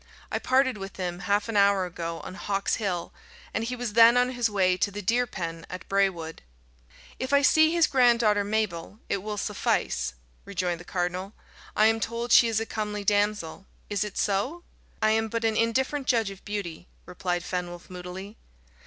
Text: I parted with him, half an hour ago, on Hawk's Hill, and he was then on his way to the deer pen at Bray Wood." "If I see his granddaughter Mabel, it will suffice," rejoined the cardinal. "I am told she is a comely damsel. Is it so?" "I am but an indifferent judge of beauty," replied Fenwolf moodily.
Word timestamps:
I 0.31 0.39
parted 0.39 0.79
with 0.79 0.95
him, 0.97 1.19
half 1.19 1.47
an 1.47 1.55
hour 1.55 1.85
ago, 1.85 2.21
on 2.21 2.33
Hawk's 2.33 2.77
Hill, 2.77 3.13
and 3.53 3.63
he 3.63 3.75
was 3.75 3.93
then 3.93 4.17
on 4.17 4.31
his 4.31 4.49
way 4.49 4.75
to 4.77 4.89
the 4.89 5.03
deer 5.03 5.27
pen 5.27 5.63
at 5.69 5.87
Bray 5.87 6.09
Wood." 6.09 6.41
"If 7.19 7.31
I 7.31 7.43
see 7.43 7.69
his 7.71 7.85
granddaughter 7.85 8.43
Mabel, 8.43 8.97
it 9.09 9.17
will 9.17 9.37
suffice," 9.37 10.15
rejoined 10.43 10.79
the 10.79 10.85
cardinal. 10.85 11.33
"I 11.75 11.85
am 11.85 11.99
told 11.99 12.31
she 12.31 12.47
is 12.47 12.59
a 12.59 12.65
comely 12.65 13.03
damsel. 13.03 13.67
Is 13.91 14.03
it 14.03 14.17
so?" 14.17 14.63
"I 15.03 15.11
am 15.11 15.27
but 15.27 15.45
an 15.45 15.55
indifferent 15.55 16.07
judge 16.07 16.31
of 16.31 16.43
beauty," 16.45 16.87
replied 17.05 17.43
Fenwolf 17.43 17.87
moodily. 17.87 18.37